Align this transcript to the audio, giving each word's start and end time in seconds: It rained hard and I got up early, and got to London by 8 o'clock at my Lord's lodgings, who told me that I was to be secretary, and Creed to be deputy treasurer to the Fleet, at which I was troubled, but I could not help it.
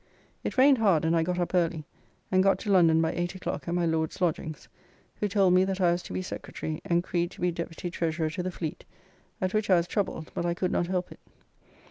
It 0.43 0.57
rained 0.57 0.79
hard 0.79 1.05
and 1.05 1.15
I 1.15 1.21
got 1.21 1.37
up 1.37 1.53
early, 1.53 1.85
and 2.31 2.41
got 2.41 2.57
to 2.61 2.71
London 2.71 3.03
by 3.03 3.13
8 3.13 3.35
o'clock 3.35 3.67
at 3.67 3.75
my 3.75 3.85
Lord's 3.85 4.19
lodgings, 4.19 4.67
who 5.19 5.27
told 5.27 5.53
me 5.53 5.63
that 5.63 5.79
I 5.79 5.91
was 5.91 6.01
to 6.01 6.13
be 6.13 6.23
secretary, 6.23 6.81
and 6.83 7.03
Creed 7.03 7.29
to 7.29 7.41
be 7.41 7.51
deputy 7.51 7.91
treasurer 7.91 8.31
to 8.31 8.41
the 8.41 8.49
Fleet, 8.49 8.83
at 9.41 9.53
which 9.53 9.69
I 9.69 9.75
was 9.75 9.85
troubled, 9.85 10.31
but 10.33 10.43
I 10.43 10.55
could 10.55 10.71
not 10.71 10.87
help 10.87 11.11
it. 11.11 11.19